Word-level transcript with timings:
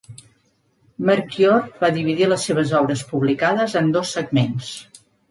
Merquior 1.09 1.67
va 1.83 1.91
dividir 1.97 2.29
les 2.31 2.45
seves 2.49 2.73
obres 2.79 3.03
publicades 3.11 3.75
en 3.83 3.91
dos 3.97 4.15
segments. 4.17 4.71